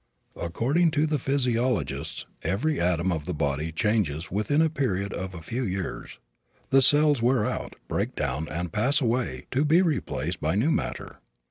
According 0.35 0.89
to 0.97 1.05
the 1.05 1.19
physiologists 1.19 2.25
every 2.41 2.81
atom 2.81 3.11
of 3.11 3.25
the 3.25 3.35
body 3.35 3.71
changes 3.71 4.31
within 4.31 4.59
a 4.59 4.67
period 4.67 5.13
of 5.13 5.35
a 5.35 5.43
few 5.43 5.63
years. 5.63 6.17
The 6.71 6.81
cells 6.81 7.21
wear 7.21 7.45
out, 7.45 7.75
break 7.87 8.15
down 8.15 8.47
and 8.49 8.73
pass 8.73 8.99
away 8.99 9.45
to 9.51 9.63
be 9.63 9.83
replaced 9.83 10.41
by 10.41 10.55
new 10.55 10.71
matter. 10.71 11.19